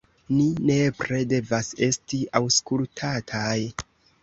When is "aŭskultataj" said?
2.41-3.57